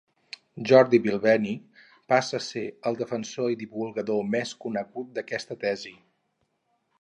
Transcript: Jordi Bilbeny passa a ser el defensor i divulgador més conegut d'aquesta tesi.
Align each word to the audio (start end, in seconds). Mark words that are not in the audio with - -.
Jordi 0.69 0.99
Bilbeny 1.01 1.51
passa 2.13 2.37
a 2.39 2.45
ser 2.45 2.63
el 2.91 2.97
defensor 3.03 3.51
i 3.55 3.59
divulgador 3.65 4.25
més 4.37 4.55
conegut 4.67 5.13
d'aquesta 5.19 5.59
tesi. 5.67 5.95